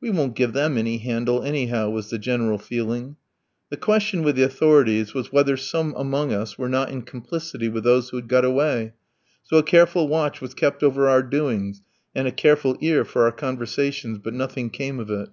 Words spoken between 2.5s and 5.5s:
feeling. The question with the authorities was